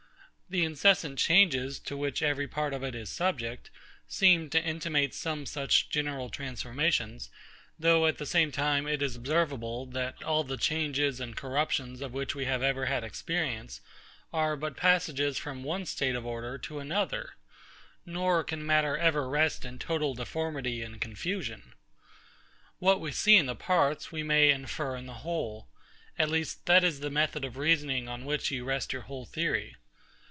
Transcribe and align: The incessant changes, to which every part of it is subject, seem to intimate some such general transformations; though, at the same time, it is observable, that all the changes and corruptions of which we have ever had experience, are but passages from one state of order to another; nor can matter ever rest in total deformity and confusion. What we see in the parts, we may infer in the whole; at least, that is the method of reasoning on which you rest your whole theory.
The 0.53 0.65
incessant 0.65 1.17
changes, 1.17 1.79
to 1.79 1.95
which 1.95 2.21
every 2.21 2.45
part 2.45 2.73
of 2.73 2.83
it 2.83 2.93
is 2.93 3.09
subject, 3.09 3.69
seem 4.09 4.49
to 4.49 4.61
intimate 4.61 5.13
some 5.15 5.45
such 5.45 5.89
general 5.89 6.27
transformations; 6.29 7.29
though, 7.79 8.05
at 8.05 8.17
the 8.17 8.25
same 8.25 8.51
time, 8.51 8.85
it 8.85 9.01
is 9.01 9.15
observable, 9.15 9.85
that 9.85 10.21
all 10.23 10.43
the 10.43 10.57
changes 10.57 11.21
and 11.21 11.37
corruptions 11.37 12.01
of 12.01 12.11
which 12.13 12.35
we 12.35 12.43
have 12.43 12.61
ever 12.61 12.87
had 12.87 13.01
experience, 13.01 13.79
are 14.33 14.57
but 14.57 14.75
passages 14.75 15.37
from 15.37 15.63
one 15.63 15.85
state 15.85 16.15
of 16.15 16.25
order 16.25 16.57
to 16.57 16.79
another; 16.79 17.37
nor 18.05 18.43
can 18.43 18.65
matter 18.65 18.97
ever 18.97 19.29
rest 19.29 19.63
in 19.63 19.79
total 19.79 20.13
deformity 20.13 20.81
and 20.81 20.99
confusion. 20.99 21.71
What 22.77 22.99
we 22.99 23.13
see 23.13 23.37
in 23.37 23.45
the 23.45 23.55
parts, 23.55 24.11
we 24.11 24.21
may 24.21 24.49
infer 24.49 24.97
in 24.97 25.05
the 25.05 25.13
whole; 25.23 25.69
at 26.19 26.27
least, 26.29 26.65
that 26.65 26.83
is 26.83 26.99
the 26.99 27.09
method 27.09 27.45
of 27.45 27.55
reasoning 27.55 28.09
on 28.09 28.25
which 28.25 28.51
you 28.51 28.65
rest 28.65 28.91
your 28.91 29.03
whole 29.03 29.23
theory. 29.25 29.77